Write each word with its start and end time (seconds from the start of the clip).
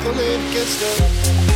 pulling 0.00 0.50
get 0.52 0.82
us. 0.82 1.47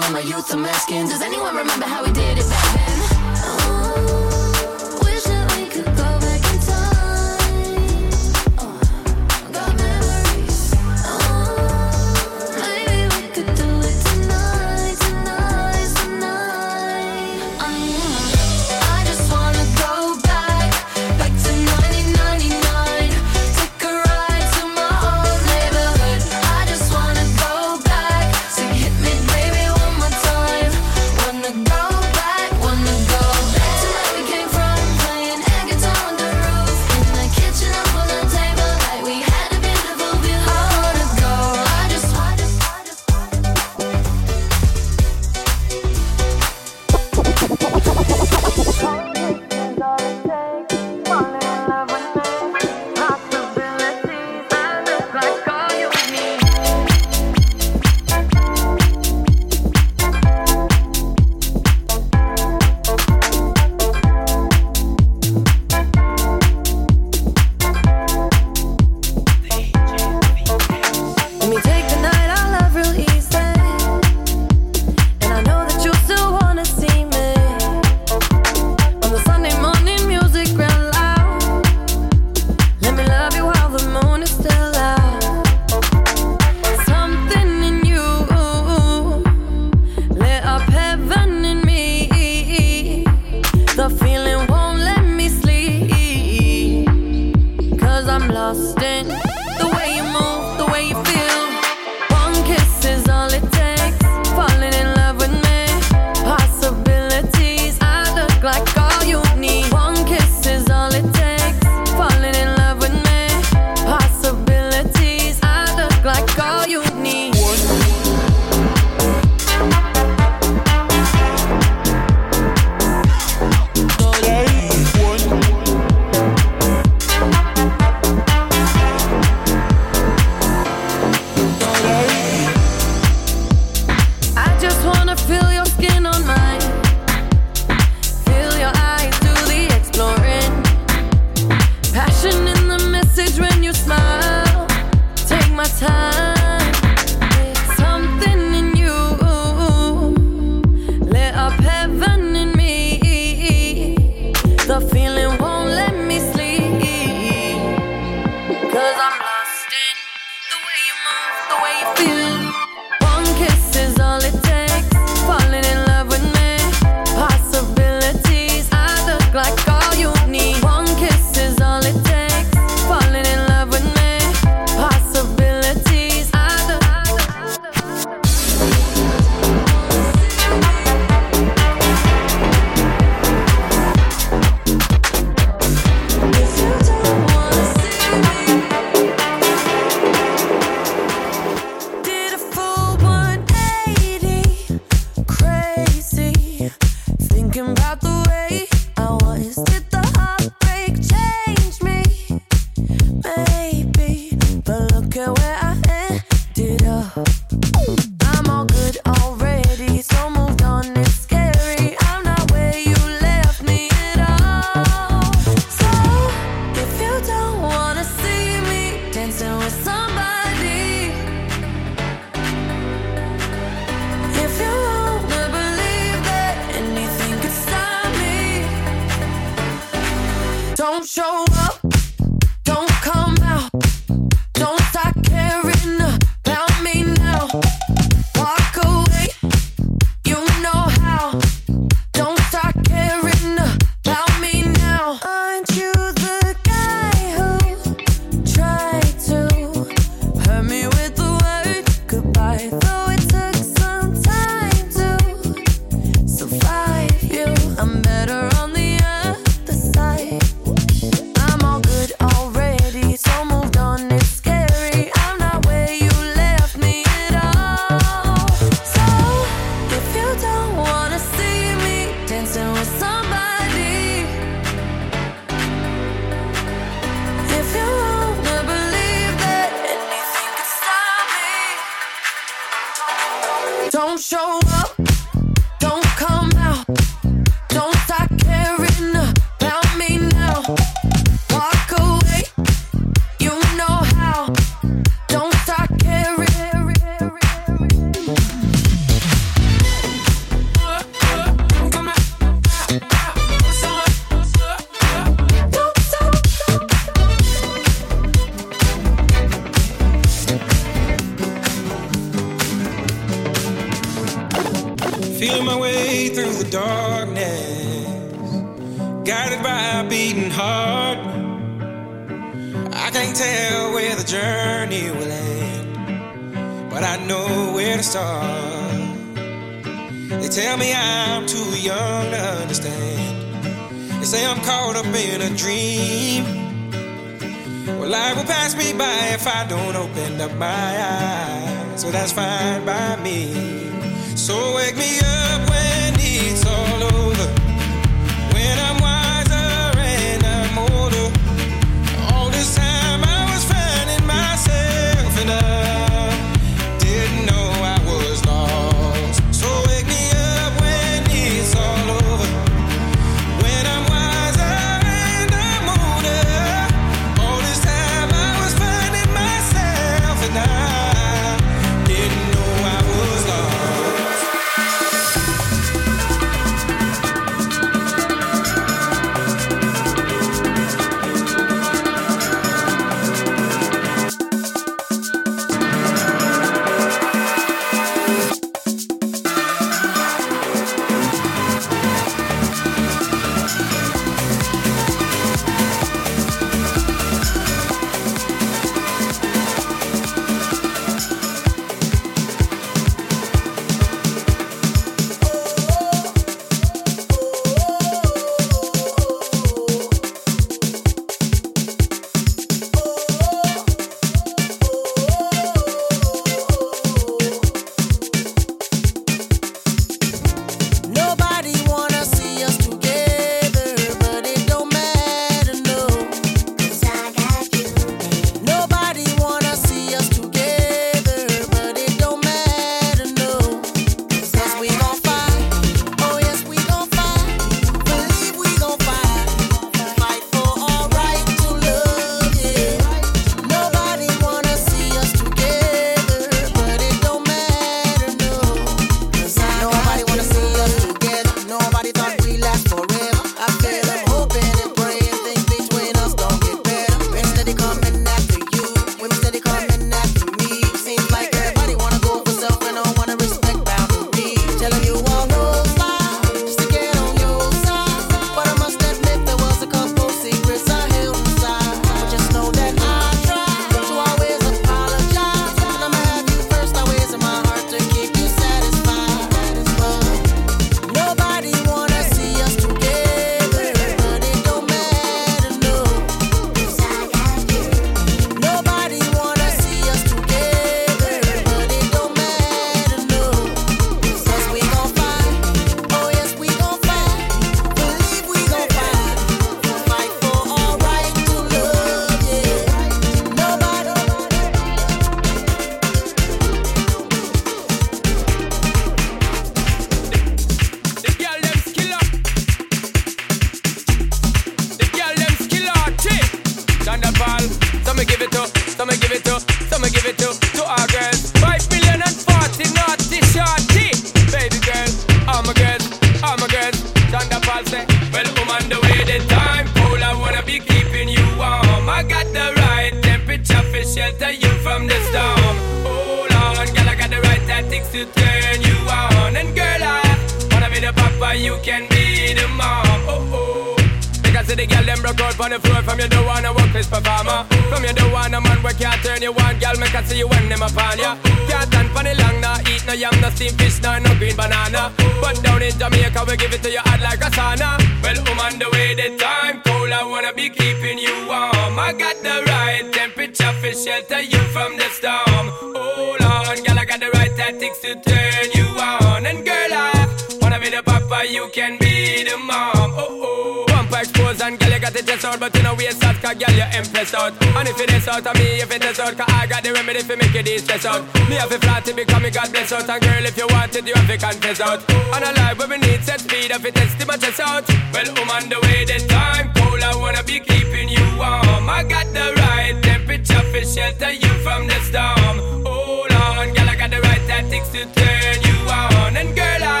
Empress 577.20 577.34
out. 577.34 577.52
And 577.76 577.88
if 577.88 578.00
it 578.00 578.12
is 578.12 578.28
out 578.28 578.46
of 578.46 578.54
me, 578.56 578.80
if 578.80 578.90
it 578.90 579.04
is 579.04 579.18
out, 579.18 579.36
cause 579.36 579.48
I 579.48 579.66
got 579.66 579.82
the 579.82 579.92
remedy 579.92 580.20
for 580.20 580.36
make 580.36 580.54
you 580.54 580.62
de-stress 580.62 581.04
out. 581.04 581.22
Me 581.48 581.56
have 581.56 581.72
a 581.72 581.78
flat 581.78 582.04
to 582.06 582.14
become 582.14 582.42
me 582.42 582.50
God 582.50 582.70
bless 582.72 582.92
out, 582.92 583.08
and 583.08 583.22
girl, 583.22 583.44
if 583.44 583.56
you 583.56 583.66
want 583.68 583.94
it, 583.94 584.06
you 584.06 584.14
have 584.14 584.26
to 584.26 584.38
confess 584.38 584.80
out. 584.80 585.00
On 585.34 585.42
a 585.42 585.52
life 585.60 585.78
where 585.78 585.88
we 585.88 585.98
need 585.98 586.22
set 586.24 586.40
speed, 586.40 586.70
if 586.70 586.84
it 586.84 586.94
test 586.94 587.26
my 587.26 587.36
chest 587.36 587.60
out. 587.60 587.86
Well, 588.12 588.28
I'm 588.36 588.50
on 588.50 588.68
the 588.68 588.78
way, 588.80 589.04
the 589.04 589.18
time 589.28 589.72
cold, 589.76 590.02
I 590.02 590.16
wanna 590.16 590.42
be 590.44 590.60
keeping 590.60 591.08
you 591.08 591.24
warm. 591.36 591.88
I 591.88 592.04
got 592.08 592.26
the 592.32 592.46
right 592.56 592.96
temperature 593.02 593.64
for 593.70 593.84
shelter 593.84 594.32
you 594.32 594.52
from 594.64 594.86
the 594.88 594.98
storm. 595.08 595.56
Hold 595.84 596.32
on, 596.32 596.72
girl, 596.74 596.88
I 596.88 596.96
got 596.96 597.10
the 597.10 597.20
right 597.20 597.44
tactics 597.46 597.90
to 597.90 598.04
turn 598.16 598.56
you 598.64 598.78
on. 598.88 599.36
And 599.36 599.54
girl, 599.54 599.82
I 599.82 600.00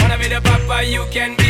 wanna 0.00 0.18
be 0.18 0.28
the 0.28 0.40
papa, 0.42 0.84
you 0.84 1.04
can 1.10 1.36
be 1.36 1.47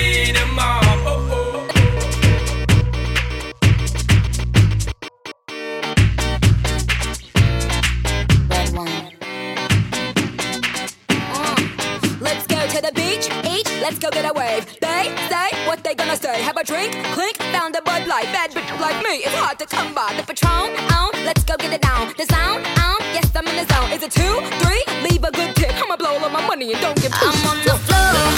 Light. 18.08 18.24
Bad 18.32 18.52
bitch 18.52 18.80
like 18.80 18.96
me, 19.04 19.18
it's 19.18 19.34
hard 19.34 19.58
to 19.58 19.66
come 19.66 19.92
by. 19.92 20.14
The 20.16 20.22
Patron, 20.22 20.74
on, 20.94 21.12
let's 21.26 21.44
go 21.44 21.56
get 21.58 21.74
it 21.74 21.82
down. 21.82 22.14
The 22.16 22.24
sound, 22.24 22.64
on, 22.80 23.00
yes 23.12 23.30
I'm 23.36 23.46
in 23.46 23.56
the 23.56 23.74
zone. 23.74 23.92
Is 23.92 24.02
it 24.02 24.12
two, 24.12 24.40
three? 24.64 24.82
Leave 25.02 25.24
a 25.24 25.30
good 25.30 25.54
tip. 25.54 25.74
I'ma 25.74 25.96
blow 25.96 26.16
all 26.16 26.30
my 26.30 26.46
money 26.46 26.72
and 26.72 26.80
don't 26.80 26.96
give. 27.02 27.12
I'm 27.12 27.46
on 27.46 27.58
the 27.64 27.76
floor. 27.84 28.38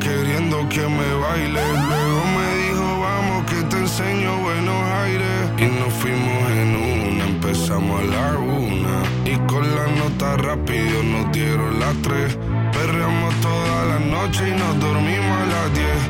queriendo 0.00 0.68
que 0.68 0.80
me 0.80 1.14
baile. 1.14 1.62
Luego 1.88 2.22
me 2.36 2.48
dijo, 2.62 3.00
vamos, 3.00 3.44
que 3.50 3.62
te 3.70 3.76
enseño 3.76 4.38
buenos 4.38 4.82
aires. 5.04 5.38
Y 5.58 5.66
nos 5.78 5.92
fuimos 5.94 6.50
en 6.62 6.68
una, 6.76 7.24
empezamos 7.26 8.00
a 8.00 8.04
la 8.04 8.38
una. 8.38 8.96
Y 9.24 9.36
con 9.46 9.62
la 9.76 9.86
nota 10.00 10.36
rápido 10.38 11.02
nos 11.02 11.30
dieron 11.32 11.78
las 11.78 11.94
tres. 12.02 12.38
Perreamos 12.72 13.34
toda 13.40 13.84
la 13.92 13.98
noche 14.00 14.48
y 14.48 14.52
nos 14.52 14.80
dormimos 14.80 15.36
a 15.42 15.46
las 15.54 15.74
diez. 15.74 16.00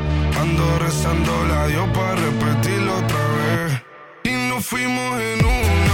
Ando 0.41 0.78
rezando 0.78 1.32
la 1.49 1.66
Dios 1.66 1.88
para 1.93 2.14
repetirlo 2.14 2.97
otra 2.97 3.24
vez. 3.38 3.82
Y 4.24 4.49
nos 4.49 4.64
fuimos 4.64 5.20
en 5.20 5.45
una. 5.45 5.89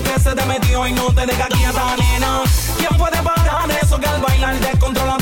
que 0.00 0.20
se 0.20 0.34
te 0.34 0.46
metió 0.46 0.86
y 0.86 0.92
no 0.92 1.12
te 1.12 1.26
deja 1.26 1.46
quieta, 1.48 1.96
nena. 1.96 2.42
¿Quién 2.78 2.96
puede 2.96 3.22
parar 3.22 3.70
eso 3.82 3.98
que 3.98 4.06
al 4.06 4.20
bailar 4.20 4.58
descontrola 4.58 5.21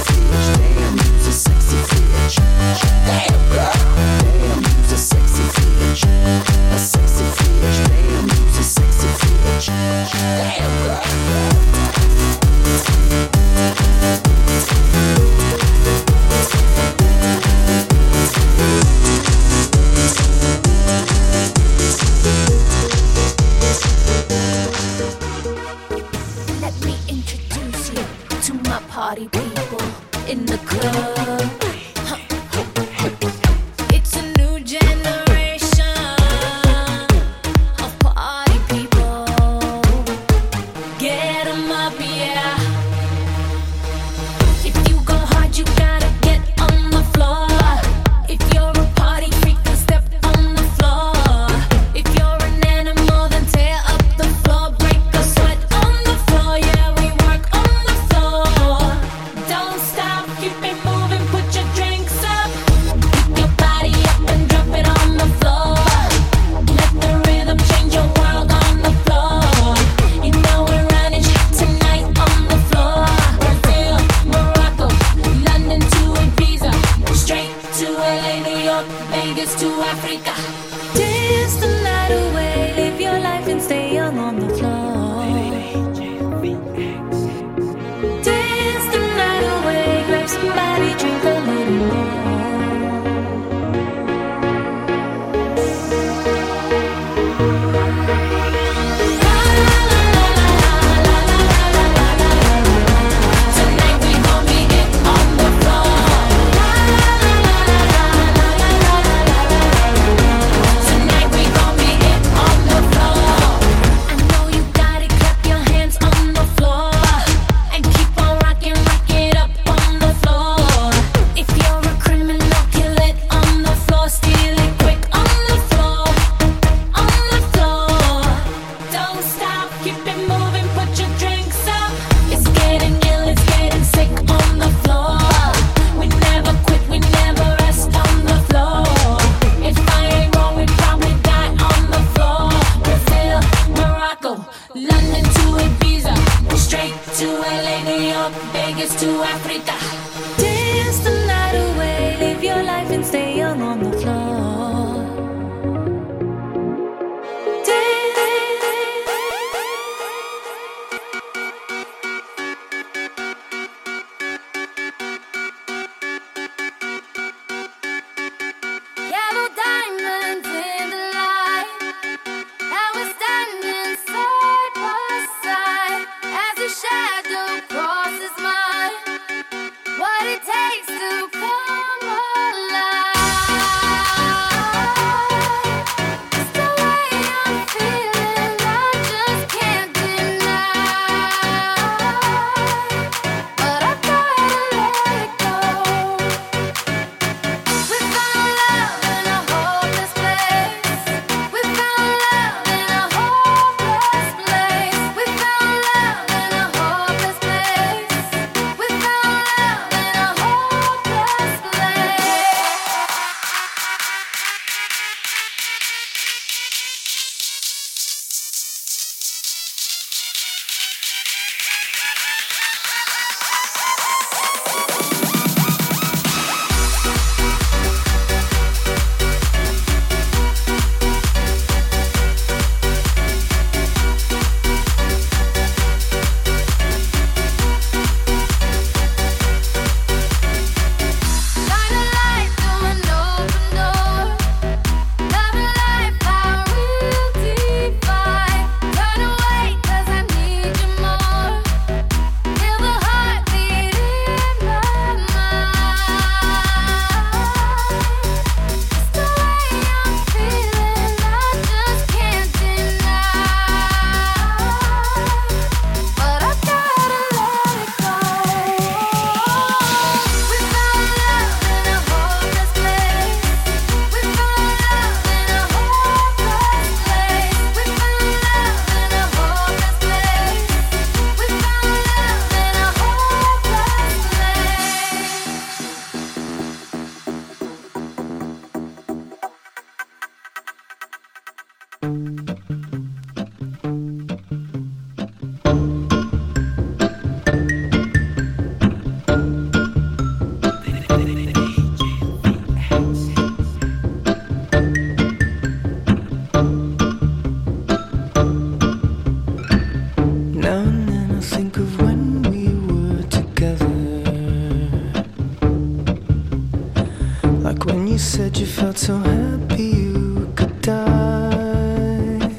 felt 318.91 318.99
so 318.99 319.17
happy 319.19 319.83
you 319.83 320.51
could 320.53 320.81
die. 320.81 322.51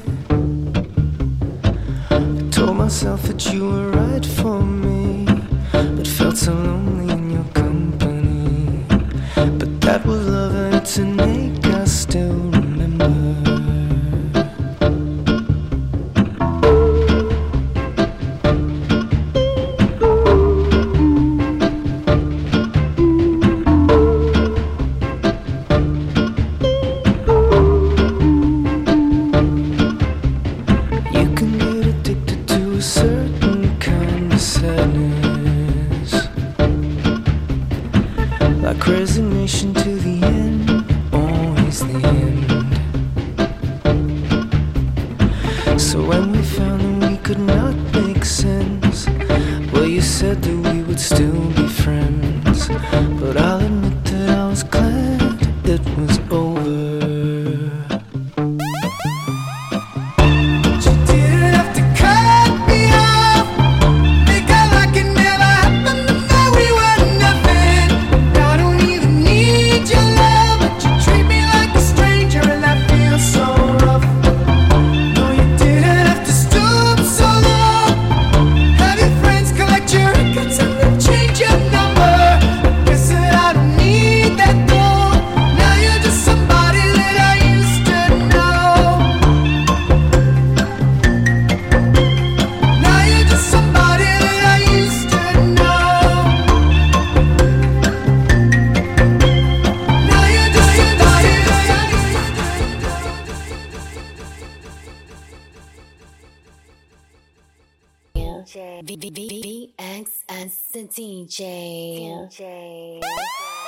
I 2.09 2.49
told 2.49 2.77
myself 2.77 3.21
that 3.23 3.53
you 3.53 3.69
were 3.69 3.91
right 3.91 4.25
for 4.25 4.59
me, 4.59 5.25
but 5.71 6.07
felt 6.07 6.37
so 6.37 6.53
lonely. 6.53 7.02